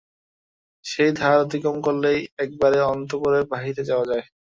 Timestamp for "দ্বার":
1.13-1.35